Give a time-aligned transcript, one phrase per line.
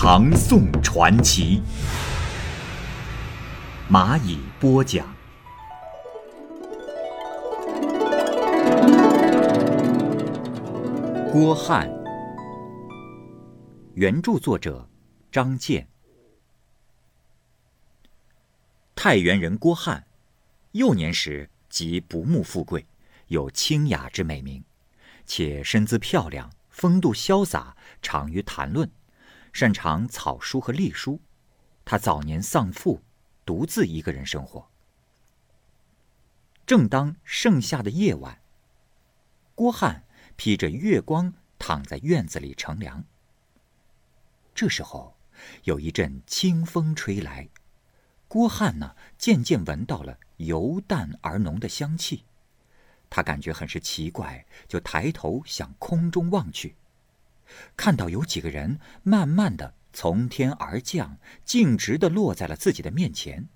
[0.00, 1.60] 唐宋传奇》，
[3.92, 5.04] 蚂蚁播讲。
[11.32, 11.90] 郭汉，
[13.94, 14.88] 原著作者
[15.32, 15.88] 张健。
[18.94, 20.06] 太原人郭汉，
[20.70, 22.86] 幼年时即不慕富贵。
[23.26, 24.62] 有清雅之美名，
[25.26, 28.88] 且身姿漂亮，风度潇洒，长于谈论，
[29.58, 31.20] 擅长草书和隶书。
[31.84, 33.02] 他早年丧父，
[33.44, 34.70] 独自一个人生活。
[36.64, 38.40] 正当盛夏的夜晚，
[39.56, 40.04] 郭汉
[40.36, 43.02] 披着月光躺在院子里乘凉。
[44.54, 45.16] 这时候，
[45.64, 47.48] 有一阵清风吹来，
[48.28, 52.22] 郭汉呢渐渐闻到了由淡而浓的香气。
[53.10, 56.76] 他感觉很是奇怪，就抬头向空中望去，
[57.76, 63.48] 看到有几个人慢慢的从天而降，径直的落在了自己的面前。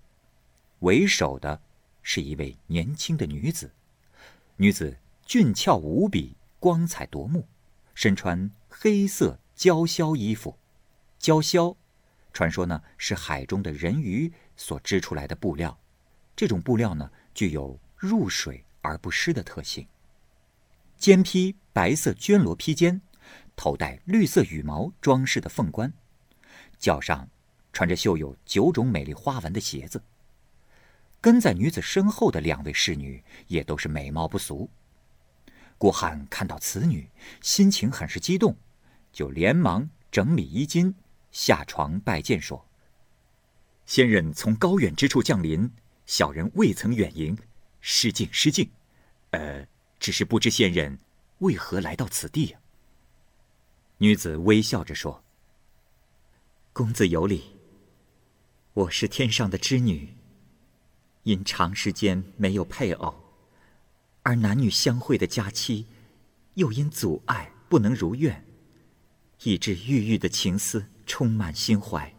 [0.81, 1.61] 为首的
[2.03, 3.73] 是一位年轻的女子，
[4.57, 7.47] 女子俊俏无比，光彩夺目，
[7.95, 10.59] 身穿黑色鲛绡衣服。
[11.21, 11.77] 鲛绡，
[12.33, 15.79] 传说呢是海中的人鱼所织出来的布料，
[16.34, 18.65] 这种布料呢具有入水。
[18.84, 19.87] 而不湿的特性。
[20.99, 23.01] 肩披白色绢罗披肩，
[23.56, 25.92] 头戴绿色羽毛装饰的凤冠，
[26.78, 27.28] 脚上
[27.72, 30.03] 穿着绣有九种美丽花纹的鞋子。
[31.21, 34.69] 跟在女子身后的两位侍女也都是美貌不俗。
[35.78, 37.09] 郭汉看到此女，
[37.41, 38.56] 心情很是激动，
[39.12, 40.94] 就连忙整理衣襟，
[41.31, 42.66] 下床拜见说
[43.87, 45.71] ：“仙人从高远之处降临，
[46.06, 47.37] 小人未曾远迎。”
[47.84, 48.71] 失敬失敬，
[49.31, 49.66] 呃，
[49.98, 51.00] 只是不知仙人
[51.38, 52.59] 为何来到此地呀？
[54.03, 55.23] 女子微笑着说
[56.75, 57.53] ：“公子有礼。
[58.73, 60.17] 我是天上的织女，
[61.23, 63.15] 因长时间没有配偶，
[64.25, 65.87] 而男女相会的佳期，
[66.55, 68.45] 又因阻碍不能如愿，
[69.45, 72.13] 以致郁郁的情思充满心怀。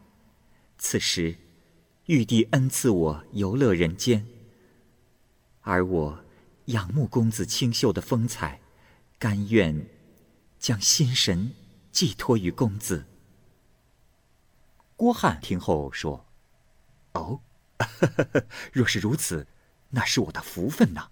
[0.77, 1.35] 此时，
[2.05, 4.25] 玉帝恩赐我游乐人间。”
[5.59, 6.23] 而我
[6.67, 8.61] 仰慕公子清秀的风采，
[9.19, 9.85] 甘愿
[10.57, 11.53] 将心神
[11.93, 13.05] 寄托于公子。
[14.95, 16.25] 郭汉听后说
[17.13, 17.39] ：“哦，
[18.73, 19.45] 若是如此，
[19.91, 21.09] 那是我的福分呐。”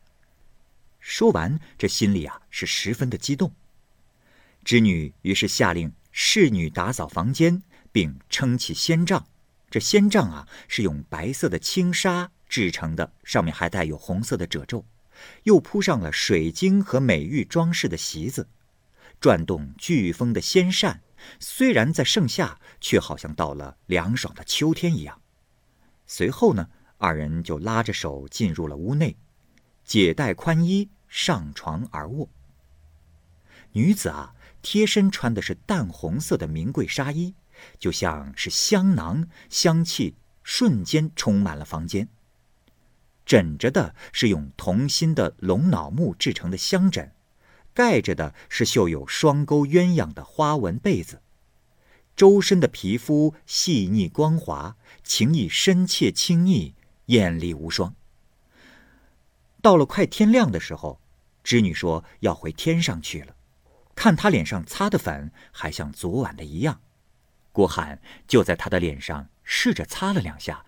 [0.99, 3.53] 说完，这心里啊是十分的激动。
[4.63, 9.27] 织女于是下令侍女打扫房间，并撑起仙帐。
[9.69, 12.31] 这仙帐啊是用白色的轻纱。
[12.49, 14.83] 制成的，上面还带有红色的褶皱，
[15.43, 18.49] 又铺上了水晶和美玉装饰的席子，
[19.21, 21.03] 转动飓风的仙扇，
[21.39, 25.21] 虽然在盛夏，却好像到了凉爽的秋天一样。
[26.07, 26.67] 随后呢，
[26.97, 29.15] 二人就拉着手进入了屋内，
[29.85, 32.27] 解带宽衣，上床而卧。
[33.73, 34.33] 女子啊，
[34.63, 37.35] 贴身穿的是淡红色的名贵纱衣，
[37.77, 42.09] 就像是香囊，香气瞬间充满了房间。
[43.23, 47.13] 枕着的是用同心的龙脑木制成的香枕，
[47.73, 51.21] 盖着的是绣有双钩鸳鸯的花纹被子，
[52.15, 56.75] 周身的皮肤细腻光滑，情意深切清腻，
[57.07, 57.95] 艳丽无双。
[59.61, 60.99] 到了快天亮的时候，
[61.43, 63.35] 织女说要回天上去了，
[63.95, 66.81] 看她脸上擦的粉还像昨晚的一样，
[67.51, 70.65] 郭汉就在她的脸上试着擦了两下，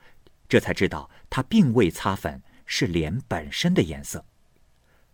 [0.47, 2.41] 这才知道她并未擦粉。
[2.65, 4.25] 是脸本身的颜色。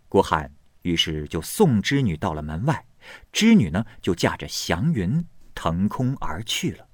[0.07, 2.85] 郭汉于是就送织女到了门外，
[3.31, 6.87] 织女呢就驾着祥云腾空而去了。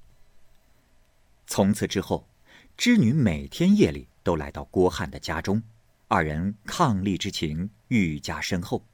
[1.48, 2.28] 从此之后，
[2.76, 5.62] 织女每天夜里都来到郭汉的家中，
[6.08, 8.86] 二人伉俪之情愈加深厚。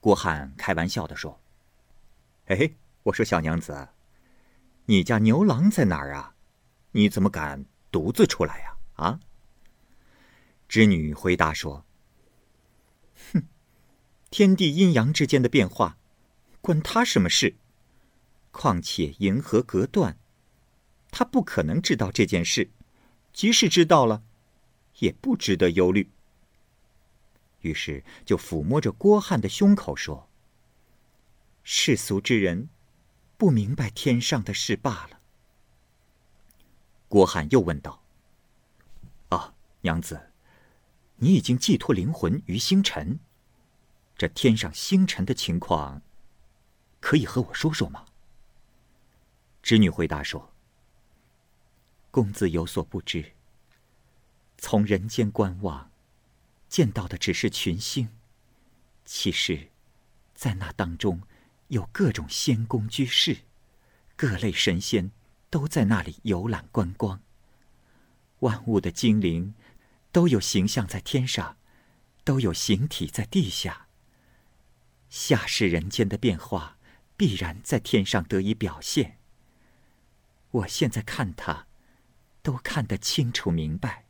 [0.00, 1.38] 郭汉开玩笑的说
[2.46, 2.70] ：“哎，
[3.02, 3.88] 我说小娘子，
[4.86, 6.34] 你家牛郎在哪儿啊？
[6.92, 8.76] 你怎么敢独自出来呀？
[8.94, 9.20] 啊？”
[10.66, 11.84] 织女回答说：“，
[14.30, 15.98] 天地阴阳之间的变化，
[16.60, 17.56] 关他什么事？
[18.52, 20.16] 况且银河隔断，
[21.10, 22.70] 他不可能知道这件事，
[23.32, 24.22] 即使知道了，
[25.00, 26.10] 也不值得忧虑。
[27.62, 30.30] 于是就抚摸着郭汉的胸口说
[31.64, 32.68] ：“世俗之人，
[33.36, 35.20] 不明白天上的事罢了。”
[37.08, 38.02] 郭汉又问道
[39.30, 40.30] ：“啊，娘子，
[41.16, 43.18] 你已经寄托灵魂于星辰，
[44.20, 46.02] 这天上星辰的情况，
[47.00, 48.04] 可以和我说说吗？”
[49.64, 50.52] 织女回答说
[52.12, 53.32] ：“公子有所不知，
[54.58, 55.90] 从人间观望，
[56.68, 58.10] 见到的只是群星，
[59.06, 59.70] 其实，
[60.34, 61.22] 在那当中，
[61.68, 63.38] 有各种仙宫居士，
[64.16, 65.12] 各类神仙
[65.48, 67.22] 都在那里游览观光。
[68.40, 69.54] 万物的精灵，
[70.12, 71.56] 都有形象在天上，
[72.22, 73.86] 都有形体在地下。
[75.10, 76.78] 下世人间的变化，
[77.16, 79.18] 必然在天上得以表现。”
[80.52, 81.66] 我现在看他，
[82.42, 84.06] 都看得清楚明白。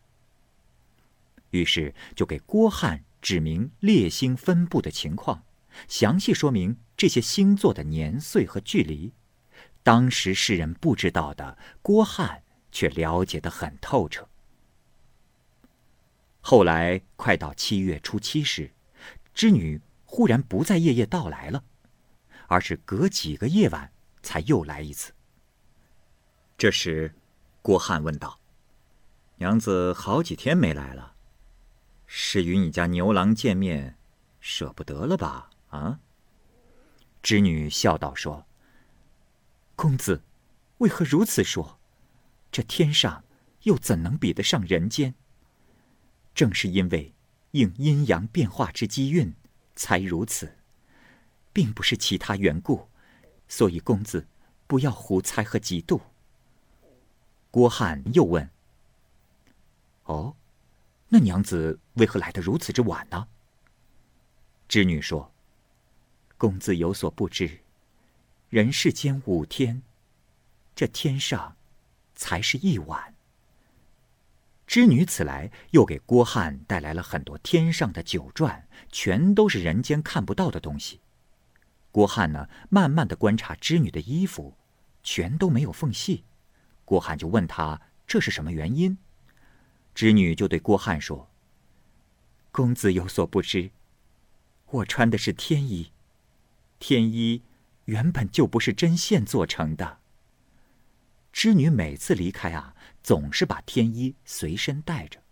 [1.51, 5.43] 于是就给郭汉指明列星分布的情况，
[5.89, 9.13] 详细说明这些星座的年岁和距离。
[9.83, 14.29] 当时世人不知道的，郭汉却了解得很透彻。
[16.41, 18.73] 后来快到七月初七时，
[19.35, 19.81] 织女
[20.13, 21.63] 忽然不再夜夜到来了，
[22.49, 23.93] 而是隔几个夜晚
[24.25, 25.13] 才又来一次。
[26.59, 27.15] 这时，
[27.63, 28.41] 郭汉问道
[29.39, 31.15] ：“娘子好几天没来了，
[32.07, 33.97] 是与你家牛郎见面，
[34.41, 36.01] 舍不得了吧？”啊！
[37.23, 38.45] 织女笑道：“说，
[39.77, 40.25] 公子
[40.79, 41.79] 为何如此说？
[42.51, 43.23] 这天上
[43.63, 45.15] 又怎能比得上人间？
[46.35, 47.15] 正是因为
[47.53, 49.33] 应阴阳变化之机运，
[49.81, 50.59] 才如此，
[51.55, 52.87] 并不是其他缘故。
[53.49, 54.29] 所以公子
[54.67, 55.99] 不要胡猜和嫉妒。”
[57.51, 58.51] 郭汉又问
[60.05, 60.37] ：“哦，
[61.09, 63.27] 那娘子为何来得如此之晚呢？”
[64.69, 65.33] 织女说
[66.37, 67.61] ：“公子有所不知，
[68.51, 69.83] 人世间五天，
[70.77, 71.57] 这天上
[72.15, 73.15] 才是一晚。”
[74.71, 81.01] 织女此来又给郭汉带来了很多天上的九转，全都是人间看不到的东西。
[81.91, 84.57] 郭汉呢，慢慢的观察织女的衣服，
[85.03, 86.23] 全都没有缝隙。
[86.85, 88.97] 郭汉就问他这是什么原因，
[89.93, 91.29] 织女就对郭汉说
[92.53, 93.73] ：“公子有所不知，
[94.67, 95.91] 我穿的是天衣，
[96.79, 97.43] 天衣
[97.87, 99.99] 原本就不是针线做成的。
[101.33, 105.23] 织女每次离开啊，总是把天衣随身带着。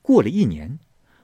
[0.00, 0.78] 过了一年，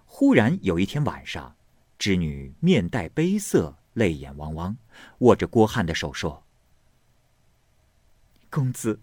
[0.04, 1.56] 忽然有一天晚上，
[1.98, 4.76] 织女面带悲色，泪眼汪汪，
[5.18, 6.44] 握着郭汉的手说。”
[8.50, 9.00] 公子，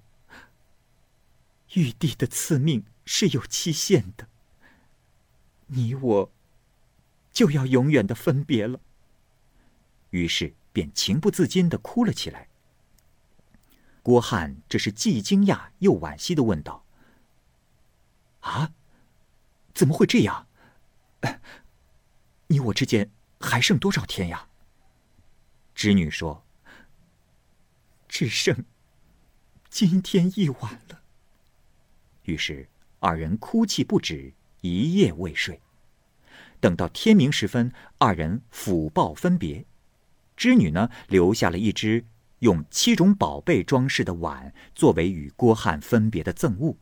[1.73, 4.27] 玉帝的赐命是有期限的，
[5.67, 6.31] 你我
[7.31, 8.79] 就要永远的分别了。
[10.11, 12.48] 于是便情不自禁的哭了起来。
[14.09, 16.83] 郭汉这是既惊讶又惋惜的问道
[18.41, 18.73] ：“啊，
[19.75, 20.47] 怎么会这样？
[22.47, 24.47] 你我之间还剩多少天呀？”
[25.75, 26.43] 织女说
[28.09, 28.65] ：“只剩。”
[29.69, 31.03] 今天一晚了。
[32.23, 32.67] 于是
[32.97, 35.61] 二人哭泣不止，一夜未睡。
[36.59, 39.67] 等到天明时分，二人抚抱分别。
[40.35, 42.05] 织女呢，留下了一只
[42.39, 46.77] 用七种宝贝装饰的碗，作为与郭汉分别的赠物，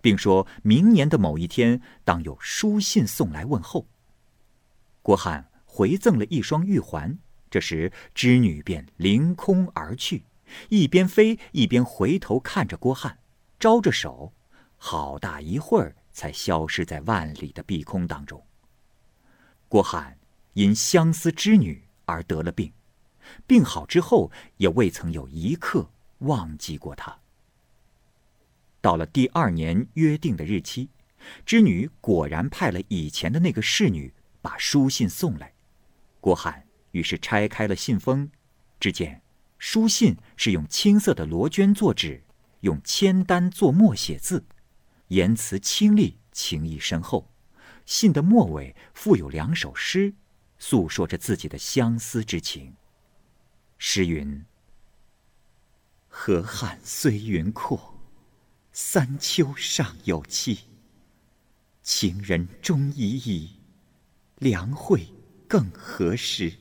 [0.00, 3.86] 并说明年的某一天，当有书信送来问候。
[5.02, 7.18] 郭汉回赠了一双玉环，
[7.50, 10.24] 这时织女便凌空而去。
[10.68, 13.18] 一边飞一边回头看着郭汉，
[13.58, 14.32] 招着手，
[14.76, 18.42] 好大一会儿才消失在万里的碧空当中。
[19.68, 20.18] 郭汉
[20.54, 22.72] 因相思织女而得了病，
[23.46, 27.18] 病好之后也未曾有一刻忘记过他。
[28.80, 30.88] 到了第二年约定的日期，
[31.44, 35.52] 织女果然派了以前的那个侍女把书信送来，
[36.20, 38.30] 郭汉于是拆开了信封，
[38.78, 39.20] 只见。
[39.58, 42.22] 书信是用青色的罗绢做纸，
[42.60, 44.44] 用铅丹做墨写字，
[45.08, 47.28] 言辞清丽，情意深厚。
[47.84, 50.14] 信的末尾附有两首诗，
[50.60, 52.72] 诉说着自己的相思之情。
[53.78, 54.44] 诗云
[56.08, 57.94] ：“河汉虽云阔，
[58.72, 60.64] 三秋尚有期。
[61.82, 63.56] 情人终已矣，
[64.36, 65.08] 良会
[65.48, 66.52] 更何时？”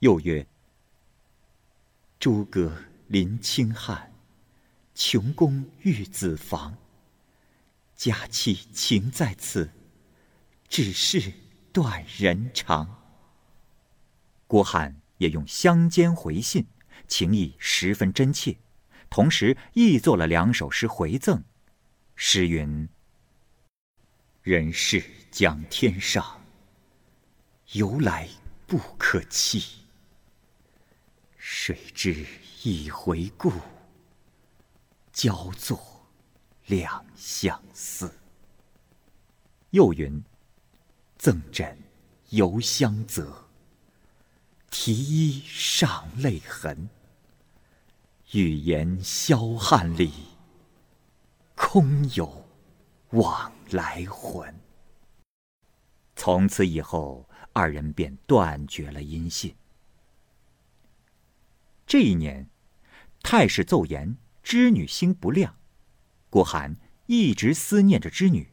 [0.00, 0.46] 又曰。
[2.20, 2.76] 诸葛
[3.06, 4.12] 临清汉，
[4.94, 6.76] 穷宫玉子房。
[7.94, 9.70] 佳期情在此，
[10.68, 11.32] 只是
[11.72, 13.02] 断人肠。
[14.46, 16.66] 郭汉也用乡间回信，
[17.06, 18.56] 情意十分真切，
[19.08, 21.44] 同时亦作了两首诗回赠。
[22.16, 22.88] 诗云
[24.42, 26.40] ：“人世讲天上，
[27.72, 28.28] 由来
[28.66, 29.84] 不可期。
[31.36, 32.26] 谁知
[32.62, 33.52] 一回顾，
[35.12, 35.80] 交作
[36.66, 38.12] 两相思。”
[39.70, 40.22] 又云
[41.18, 41.78] ：“赠枕
[42.30, 43.44] 犹相责。”
[44.70, 46.88] 提衣上泪痕，
[48.32, 50.12] 语言消汉里，
[51.54, 52.46] 空有
[53.10, 54.54] 往来魂。
[56.14, 59.54] 从此以后，二人便断绝了音信。
[61.86, 62.50] 这一年，
[63.22, 65.56] 太史奏言织女星不亮，
[66.28, 68.52] 郭涵一直思念着织女，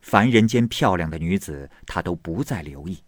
[0.00, 3.03] 凡人间漂亮的女子，他都不再留意。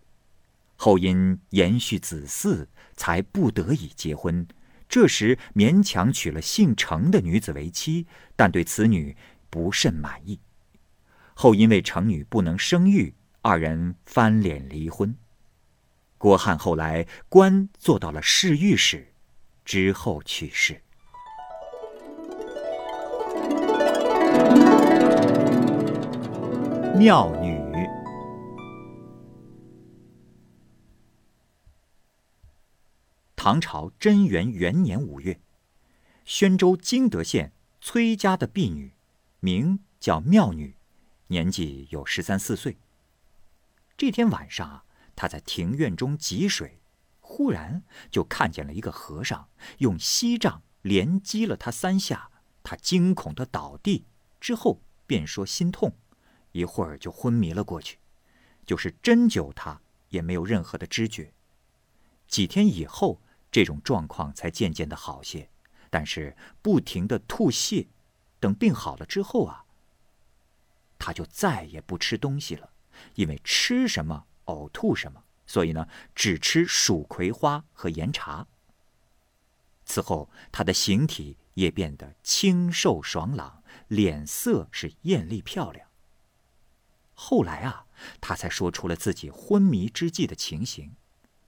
[0.77, 4.47] 后因延续子嗣，才不得已结婚。
[4.89, 8.07] 这时勉强娶了姓程的女子为妻，
[8.37, 9.17] 但对此女
[9.51, 10.39] 不甚满意。
[11.35, 15.15] 后因为程女不能生育，二人翻脸离婚。
[16.19, 19.13] 郭汉后来官做到了侍御史，
[19.65, 20.81] 之后去世。
[26.97, 27.46] 妙女。
[33.47, 35.41] 唐朝贞元元年五月，
[36.25, 38.93] 宣州金德县崔家的婢女，
[39.39, 40.75] 名叫妙女，
[41.29, 42.77] 年纪有十三四岁。
[43.97, 44.85] 这天晚上啊，
[45.15, 46.81] 她在庭院中汲水，
[47.21, 49.49] 忽然就看见了一个和尚
[49.79, 52.29] 用锡杖连击了她三下，
[52.65, 54.07] 她惊恐的倒地，
[54.41, 55.93] 之后便说心痛，
[56.51, 58.01] 一会儿就昏迷了过去。
[58.67, 61.33] 就是针灸她，也没有任何的知觉。
[62.27, 63.21] 几天以后。
[63.51, 65.49] 这种状况才渐渐的好些，
[65.89, 67.87] 但是不停的吐泻，
[68.39, 69.65] 等病好了之后啊，
[70.99, 72.71] 他就再也不吃东西了，
[73.15, 78.47] 因为吃什么呕吐什么，所以呢，只吃蜀葵花和盐茶。
[79.87, 85.89] 此后，他的形体也变得清瘦爽朗，脸色是艳丽漂亮。
[87.15, 87.87] 后来啊，
[88.21, 90.95] 他才说出了自己昏迷之际的情形，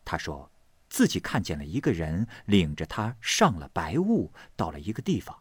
[0.07, 0.51] 他说。
[0.89, 5.39] 自己看见了一个人领着他上了白雾，到了一个地方。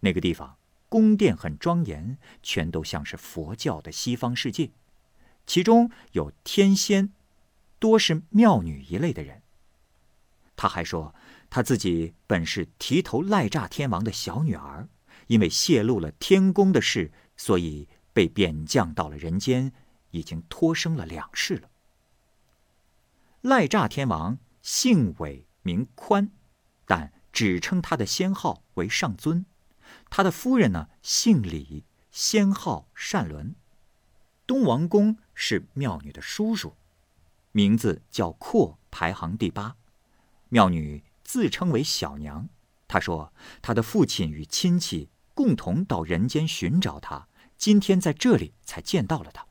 [0.00, 0.56] 那个地方
[0.88, 4.70] 宫殿很庄严，全都像是佛教的西方世界。
[5.46, 7.12] 其中有天仙，
[7.78, 9.42] 多是妙女一类的人。
[10.54, 11.14] 他还说，
[11.48, 14.88] 他自己本是提头赖炸天王的小女儿，
[15.28, 19.72] 因为泄露了天宫的事，所以被贬降到了人间，
[20.10, 21.70] 已经托生了两世了。
[23.40, 24.38] 赖炸天王。
[24.70, 26.30] 姓韦名宽，
[26.84, 29.46] 但只称他的先号为上尊。
[30.10, 33.54] 他的夫人呢，姓李，先号善伦。
[34.46, 36.76] 东王公是妙女的叔叔，
[37.50, 39.76] 名字叫阔，排行第八。
[40.50, 42.50] 妙女自称为小娘。
[42.86, 43.32] 她说，
[43.62, 49.46] 她的父亲与亲戚共同到人间寻找她，今天在这里才见到了她。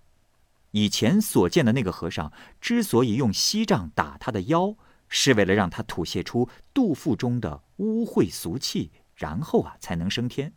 [0.69, 2.31] 以前所见的那个和尚，
[2.61, 4.75] 之所以用锡杖打他的腰。
[5.09, 10.53] 是为了让他吐泻出肚腹中的污秽俗气，然后啊才能升天。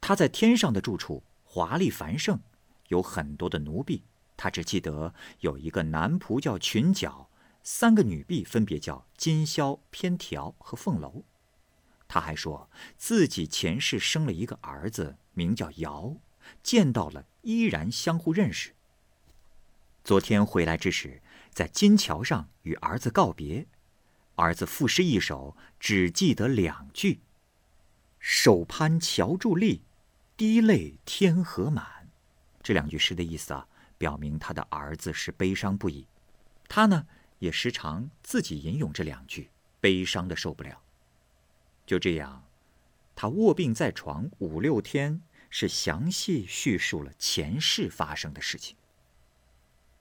[0.00, 2.40] 他在天上的住处华丽繁盛，
[2.88, 4.04] 有很多的奴婢。
[4.36, 7.28] 他只记得有一个男仆叫裙角，
[7.64, 11.24] 三个女婢分别叫金宵、偏条和凤楼。
[12.06, 16.16] 他还说自己前世生了一个儿子，名叫尧，
[16.62, 18.76] 见到了依然相互认识。
[20.08, 21.20] 昨天回来之时。
[21.52, 23.66] 在金桥上与儿子告别，
[24.36, 27.20] 儿子赋诗一首，只记得两句
[28.18, 29.82] ：“手攀桥柱立，
[30.34, 32.08] 滴泪天河满。”
[32.62, 36.06] 这两句诗的意思啊，表明他的儿子是悲伤不已。
[36.68, 37.06] 他呢，
[37.38, 40.80] 也时常自己吟咏这两句，悲伤的受不了。
[41.84, 42.42] 就这样，
[43.14, 48.74] 他卧病在床五六天，是详细叙述了前世发生的事情。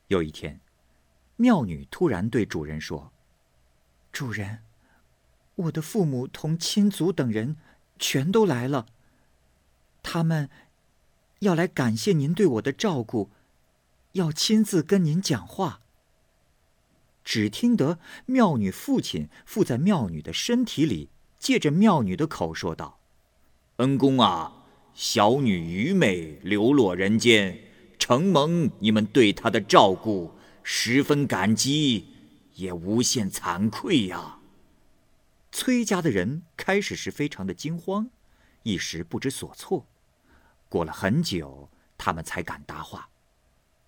[0.08, 0.60] 有一天。
[1.36, 3.12] 妙女突然对主人说
[4.12, 4.60] ：“主人，
[5.56, 7.58] 我的父母同亲族等人
[8.00, 8.88] 全都来了。
[10.02, 10.50] 他们
[11.40, 13.30] 要来感谢您对我的照顾，
[14.14, 15.82] 要亲自跟您讲话。”
[17.24, 23.00] 只听得妙女父亲附在妙女的身体里，借着妙女的口说道
[23.78, 27.67] ：“恩公啊，小女愚昧，流落人间，
[28.08, 30.32] 承蒙你们对她的照顾，
[30.64, 32.08] 十分感激，
[32.56, 34.40] 也无限惭愧呀。”
[35.52, 38.10] 崔家的人开始是非常的惊慌，
[38.64, 39.86] 一时不知所措。
[40.70, 43.10] 过了很久，他们才敢答话。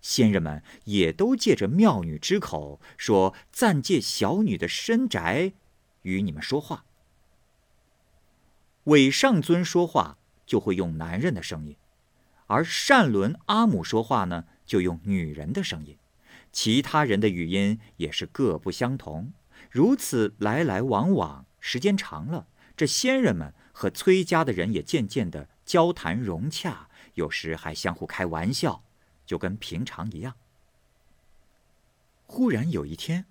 [0.02, 5.54] 仙人们也都借着妙女之口说：“暂借小女的深宅，
[6.02, 6.84] 与你们说话。”
[8.84, 11.74] 伪上尊说话就会用男人的声音，
[12.50, 15.96] 而善伦阿母说话呢，就用女人的声音。
[16.50, 19.32] 其他人的语音也是各不相同。
[19.70, 28.82] 如此来来往往，时间长了，这仙人们和崔家的人也渐渐的交谈融洽，有时还相互开玩笑。
[29.24, 30.34] 就跟平常一样。
[32.26, 33.26] 忽然有一天，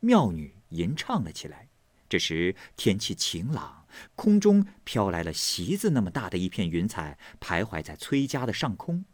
[0.00, 1.68] 妙女吟唱了起来。
[2.08, 3.75] 这时天气晴朗，
[4.14, 9.04] 空中飘来了席子那么大的一片云彩，徘徊在崔家的上空。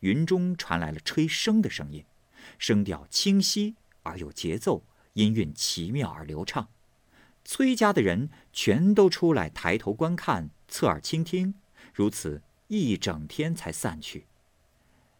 [0.00, 2.04] 云中传来了吹笙的声音，
[2.58, 6.68] 声调清晰而有节奏，音韵奇妙而流畅。
[7.44, 11.54] 崔家的人全都出来抬头观看，侧耳倾听，
[11.94, 14.26] 如此一整天才散去。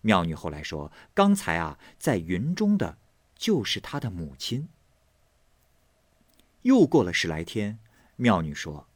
[0.03, 2.99] 妙女后来说：“刚才啊，在云中的，
[3.37, 4.69] 就是她的母亲。”
[6.63, 7.79] 又过了十来天，
[8.17, 8.89] 妙女说：“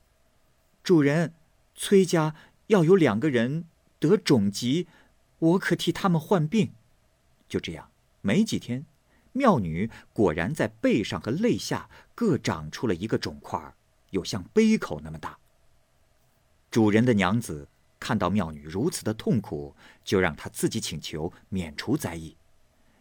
[0.91, 1.35] 主人，
[1.77, 2.35] 崔家
[2.67, 3.67] 要有两个人
[4.01, 4.89] 得肿疾，
[5.39, 6.73] 我可替他们患病。”
[7.49, 7.93] 就这样，
[8.23, 8.85] 没几天，
[9.31, 13.73] 妙女果然在背上和肋下各长出了一个肿块，
[14.11, 15.39] 有像杯口那么大。
[16.73, 17.69] 主人的娘子。
[18.01, 22.37] 看到妙女如此的痛苦，就让她自己请求免除灾疫。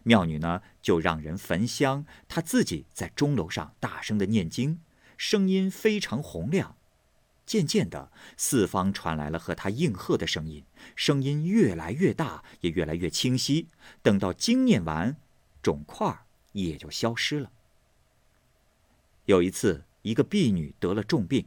[0.04, 4.78] 妙女呢，就让人焚香，她自己在钟楼上大声的念经，
[5.16, 6.76] 声音非常洪亮。
[7.50, 13.66] 渐渐的，四方传来了和他应和的声音，声音越来越大，也越来越清晰。
[14.02, 15.16] 等到经念完，
[15.60, 16.16] 肿块
[16.52, 17.50] 也就消失了。
[19.24, 21.44] 有一次，一个婢女得了重病，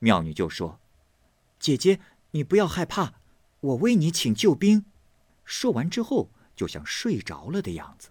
[0.00, 0.78] 妙女就说
[1.58, 1.98] ：“姐姐。”
[2.32, 3.14] 你不要害怕，
[3.60, 4.84] 我为你请救兵。
[5.46, 8.10] 说完之后，就像睡着了的样子。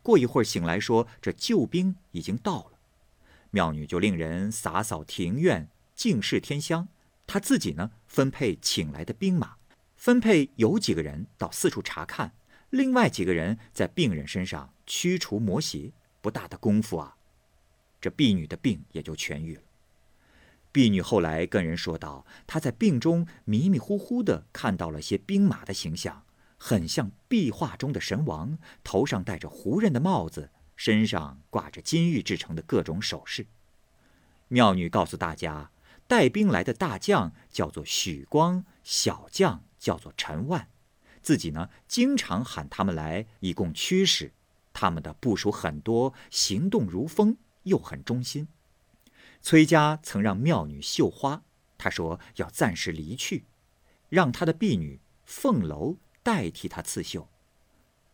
[0.00, 2.78] 过一会儿醒来，说这救兵已经到了。
[3.50, 6.86] 妙女就令人洒扫庭院，净饰天香。
[7.26, 9.56] 他自己呢，分配请来的兵马，
[9.96, 12.32] 分配有几个人到四处查看，
[12.70, 15.92] 另外几个人在病人身上驱除魔邪。
[16.20, 17.16] 不大的功夫啊，
[18.00, 19.62] 这婢女的病也就痊愈了。
[20.72, 26.24] 婢女后来跟人说道：“她在病中迷迷糊糊的看到了些兵马的形象，
[26.58, 33.46] 很像壁画中的神王，头上戴着胡人的帽子，身上挂着金玉制成的各种首饰。”
[34.48, 35.70] 妙女告诉大家，
[36.08, 40.66] 带兵来的大将叫做许光，小将叫做陈万，
[41.22, 44.32] 自己呢经常喊他们来，以供驱使。
[44.72, 48.48] 他们的部署很多，行动如风，又很忠心。
[49.42, 51.42] 崔家曾让妙女绣花，
[51.76, 53.44] 他说要暂时离去，
[54.08, 57.28] 让他的婢女凤楼代替他刺绣。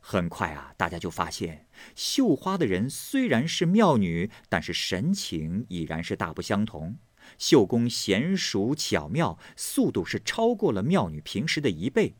[0.01, 6.97] 很快啊，大家就发现绣花的人虽然是妙女，但是神情已然是大不相同。
[7.39, 12.15] 绣工娴熟巧妙，速度是超过了妙女平时的一倍。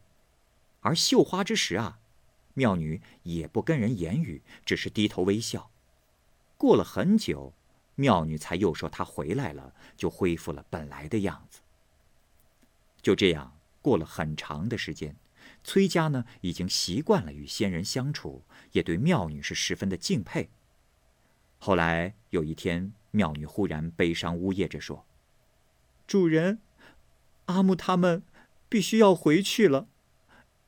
[0.81, 1.99] 而绣花之时啊，
[2.55, 5.71] 妙女也不跟人言语，只是低头微笑。
[6.57, 7.53] 过了很久。
[7.97, 11.61] 妙女才又说她回来了，就恢复了本来的样子。
[13.01, 15.15] 就这样过了很长的时间，
[15.63, 20.51] 崔家呢已经习惯了与仙人相处，也对妙女是十分的敬佩。
[21.61, 25.07] 后来有一天，妙女忽然悲伤呜咽着说
[26.07, 26.61] ：“主人，
[27.47, 28.23] 阿木他们
[28.69, 29.87] 必须要回去了，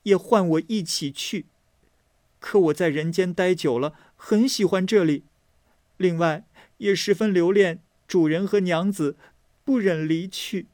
[0.03, 1.45] 也唤我一起去。
[2.39, 5.25] 可我在人间待久了，很喜欢这里。
[5.97, 6.45] 另外。”
[6.77, 9.17] 也十分留恋主人和娘子，
[9.63, 10.67] 不忍离去。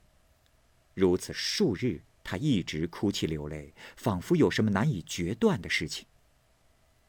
[0.94, 6.06] 如此数日，她一直哭泣流泪，仿佛有什么难以决断的事情。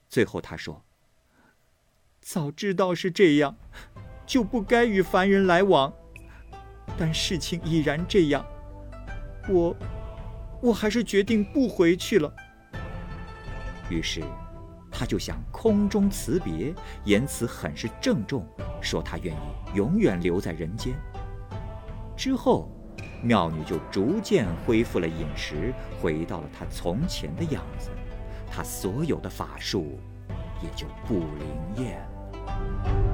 [0.09, 0.85] 最后她说
[2.23, 3.57] ：“早知道是这样，
[4.27, 5.93] 就不该与凡人来往。
[6.97, 8.45] 但事情已然这样，
[9.49, 9.77] 我，
[10.63, 12.33] 我还是决定不回去了。”
[13.91, 14.23] 于是。
[14.97, 18.47] 他就向空中辞别，言辞很是郑重，
[18.81, 19.39] 说他愿意
[19.75, 20.95] 永远留在人间。
[22.17, 22.71] 之后，
[23.21, 27.91] 妙女就逐渐恢复了饮食，回到了她从前的样子，
[28.49, 29.99] 她所有的法术
[30.63, 31.99] 也就不灵验。
[31.99, 33.14] 了。